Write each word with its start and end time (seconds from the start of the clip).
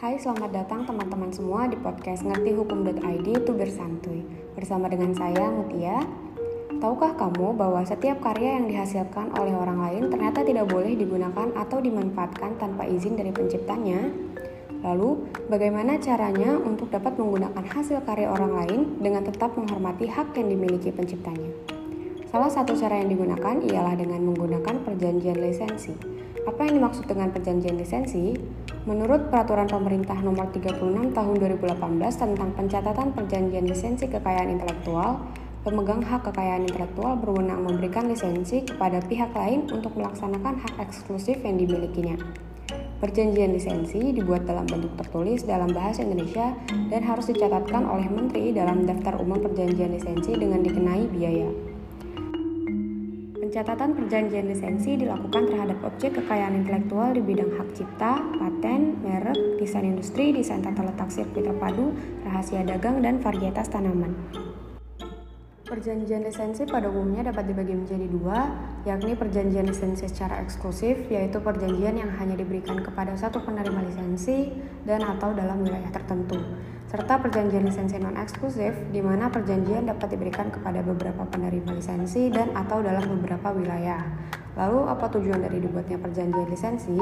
Hai, 0.00 0.16
selamat 0.16 0.48
datang 0.56 0.88
teman-teman 0.88 1.28
semua 1.28 1.68
di 1.68 1.76
podcast 1.76 2.24
ngertihukum.id 2.24 3.36
itu 3.36 3.52
bersantuy. 3.52 4.24
Bersama 4.56 4.88
dengan 4.88 5.12
saya 5.12 5.52
Mutia. 5.52 6.00
Tahukah 6.80 7.20
kamu 7.20 7.52
bahwa 7.52 7.84
setiap 7.84 8.16
karya 8.24 8.56
yang 8.56 8.64
dihasilkan 8.72 9.28
oleh 9.36 9.52
orang 9.52 9.76
lain 9.76 10.08
ternyata 10.08 10.40
tidak 10.40 10.72
boleh 10.72 10.96
digunakan 10.96 11.52
atau 11.52 11.84
dimanfaatkan 11.84 12.56
tanpa 12.56 12.88
izin 12.88 13.20
dari 13.20 13.28
penciptanya? 13.28 14.08
Lalu, 14.80 15.28
bagaimana 15.52 16.00
caranya 16.00 16.56
untuk 16.56 16.88
dapat 16.88 17.20
menggunakan 17.20 17.60
hasil 17.60 18.00
karya 18.08 18.32
orang 18.32 18.56
lain 18.56 18.80
dengan 19.04 19.28
tetap 19.28 19.52
menghormati 19.52 20.08
hak 20.08 20.32
yang 20.32 20.48
dimiliki 20.48 20.88
penciptanya? 20.96 21.52
Salah 22.32 22.48
satu 22.48 22.72
cara 22.72 23.04
yang 23.04 23.12
digunakan 23.12 23.60
ialah 23.68 24.00
dengan 24.00 24.32
menggunakan 24.32 24.80
perjanjian 24.80 25.36
lisensi. 25.44 25.92
Apa 26.48 26.72
yang 26.72 26.80
dimaksud 26.80 27.04
dengan 27.04 27.28
perjanjian 27.36 27.76
lisensi? 27.76 28.32
Menurut 28.88 29.28
Peraturan 29.28 29.68
Pemerintah 29.68 30.16
Nomor 30.24 30.56
36 30.56 30.80
Tahun 31.12 31.34
2018 31.36 31.76
tentang 32.16 32.48
pencatatan 32.56 33.12
perjanjian 33.12 33.68
lisensi 33.68 34.08
kekayaan 34.08 34.56
intelektual, 34.56 35.20
pemegang 35.60 36.00
hak 36.00 36.24
kekayaan 36.24 36.64
intelektual 36.64 37.12
berwenang 37.20 37.60
memberikan 37.60 38.08
lisensi 38.08 38.64
kepada 38.64 39.04
pihak 39.04 39.36
lain 39.36 39.68
untuk 39.68 39.92
melaksanakan 40.00 40.64
hak 40.64 40.80
eksklusif 40.80 41.44
yang 41.44 41.60
dimilikinya. 41.60 42.16
Perjanjian 43.04 43.52
lisensi 43.52 44.16
dibuat 44.16 44.48
dalam 44.48 44.64
bentuk 44.64 44.96
tertulis 44.96 45.44
dalam 45.44 45.68
bahasa 45.76 46.00
Indonesia 46.00 46.56
dan 46.88 47.04
harus 47.04 47.28
dicatatkan 47.28 47.84
oleh 47.84 48.08
Menteri 48.08 48.56
dalam 48.56 48.88
Daftar 48.88 49.20
Umum 49.20 49.44
Perjanjian 49.44 49.92
Lisensi 49.92 50.32
dengan 50.40 50.64
dikenai 50.64 51.04
biaya. 51.12 51.69
Pencatatan 53.50 53.98
perjanjian 53.98 54.46
lisensi 54.46 54.94
dilakukan 54.94 55.50
terhadap 55.50 55.82
objek 55.82 56.22
kekayaan 56.22 56.62
intelektual 56.62 57.10
di 57.10 57.18
bidang 57.18 57.50
hak 57.58 57.74
cipta, 57.74 58.22
paten, 58.38 59.02
merek, 59.02 59.58
desain 59.58 59.90
industri, 59.90 60.30
desain 60.30 60.62
tata 60.62 60.86
letak 60.86 61.10
sirkuit 61.10 61.50
terpadu, 61.50 61.90
rahasia 62.22 62.62
dagang, 62.62 63.02
dan 63.02 63.18
varietas 63.18 63.66
tanaman. 63.66 64.14
Perjanjian 65.70 66.26
lisensi 66.26 66.66
pada 66.66 66.90
umumnya 66.90 67.30
dapat 67.30 67.46
dibagi 67.46 67.78
menjadi 67.78 68.10
dua, 68.10 68.42
yakni 68.82 69.14
perjanjian 69.14 69.70
lisensi 69.70 70.10
secara 70.10 70.42
eksklusif, 70.42 71.06
yaitu 71.06 71.38
perjanjian 71.38 71.94
yang 71.94 72.10
hanya 72.18 72.34
diberikan 72.34 72.82
kepada 72.82 73.14
satu 73.14 73.38
penerima 73.38 73.86
lisensi 73.86 74.50
dan 74.82 75.06
atau 75.06 75.30
dalam 75.30 75.62
wilayah 75.62 75.94
tertentu 75.94 76.42
serta 76.90 77.22
perjanjian 77.22 77.70
lisensi 77.70 78.02
non-eksklusif, 78.02 78.74
di 78.90 78.98
mana 78.98 79.30
perjanjian 79.30 79.86
dapat 79.86 80.10
diberikan 80.10 80.50
kepada 80.50 80.82
beberapa 80.82 81.22
penerima 81.22 81.78
lisensi 81.78 82.34
dan 82.34 82.50
atau 82.50 82.82
dalam 82.82 83.06
beberapa 83.14 83.54
wilayah. 83.54 84.02
Lalu, 84.58 84.90
apa 84.90 85.06
tujuan 85.14 85.38
dari 85.38 85.62
dibuatnya 85.62 86.02
perjanjian 86.02 86.50
lisensi? 86.50 86.98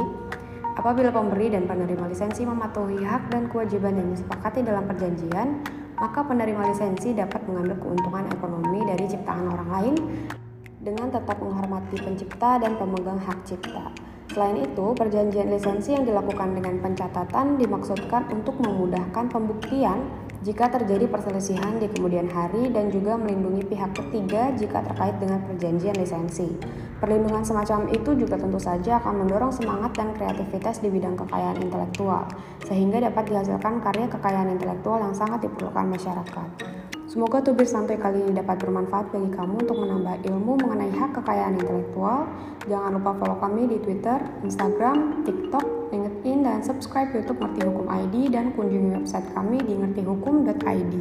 Apabila 0.76 1.08
pemberi 1.08 1.48
dan 1.48 1.64
penerima 1.64 2.04
lisensi 2.04 2.44
mematuhi 2.44 3.00
hak 3.00 3.32
dan 3.32 3.48
kewajiban 3.48 3.96
yang 3.96 4.12
disepakati 4.12 4.60
dalam 4.60 4.84
perjanjian, 4.84 5.64
maka 5.98 6.22
penerima 6.22 6.70
lisensi 6.70 7.14
dapat 7.14 7.42
mengambil 7.50 7.76
keuntungan 7.82 8.24
ekonomi 8.30 8.80
dari 8.86 9.04
ciptaan 9.10 9.46
orang 9.50 9.70
lain 9.70 9.94
dengan 10.78 11.10
tetap 11.10 11.42
menghormati 11.42 11.98
pencipta 11.98 12.62
dan 12.62 12.78
pemegang 12.78 13.18
hak 13.18 13.42
cipta. 13.44 13.90
Selain 14.28 14.60
itu, 14.60 14.86
perjanjian 14.94 15.50
lisensi 15.50 15.96
yang 15.96 16.06
dilakukan 16.06 16.54
dengan 16.54 16.78
pencatatan 16.78 17.58
dimaksudkan 17.58 18.30
untuk 18.30 18.60
memudahkan 18.62 19.26
pembuktian 19.32 20.06
jika 20.46 20.70
terjadi 20.70 21.10
perselisihan 21.10 21.82
di 21.82 21.90
kemudian 21.90 22.30
hari 22.30 22.70
dan 22.70 22.94
juga 22.94 23.18
melindungi 23.18 23.66
pihak 23.66 23.90
ketiga 23.98 24.54
jika 24.54 24.86
terkait 24.86 25.18
dengan 25.18 25.42
perjanjian 25.42 25.98
lisensi. 25.98 26.46
Perlindungan 27.02 27.42
semacam 27.42 27.90
itu 27.90 28.14
juga 28.14 28.38
tentu 28.38 28.58
saja 28.62 29.02
akan 29.02 29.26
mendorong 29.26 29.50
semangat 29.50 29.94
dan 29.98 30.14
kreativitas 30.14 30.78
di 30.78 30.90
bidang 30.90 31.18
kekayaan 31.18 31.58
intelektual, 31.58 32.26
sehingga 32.68 33.00
dapat 33.00 33.32
dihasilkan 33.32 33.80
karya 33.80 34.06
kekayaan 34.12 34.52
intelektual 34.52 35.00
yang 35.00 35.16
sangat 35.16 35.48
diperlukan 35.48 35.88
masyarakat. 35.88 36.48
Semoga 37.08 37.40
tubir 37.40 37.64
santai 37.64 37.96
kali 37.96 38.20
ini 38.20 38.36
dapat 38.36 38.60
bermanfaat 38.60 39.08
bagi 39.08 39.32
kamu 39.32 39.64
untuk 39.64 39.80
menambah 39.80 40.28
ilmu 40.28 40.60
mengenai 40.60 40.92
hak 40.92 41.16
kekayaan 41.16 41.56
intelektual. 41.56 42.28
Jangan 42.68 43.00
lupa 43.00 43.16
follow 43.16 43.40
kami 43.40 43.64
di 43.64 43.80
Twitter, 43.80 44.20
Instagram, 44.44 45.24
TikTok, 45.24 45.88
LinkedIn, 45.88 46.44
dan 46.44 46.60
subscribe 46.60 47.08
YouTube 47.16 47.40
Ngerti 47.40 47.64
Hukum 47.64 47.88
ID 47.88 48.28
dan 48.28 48.52
kunjungi 48.52 49.00
website 49.00 49.24
kami 49.32 49.56
di 49.64 49.80
ngertihukum.id. 49.80 50.94